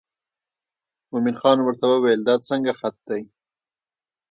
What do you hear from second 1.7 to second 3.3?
وویل دا څنګه خط دی.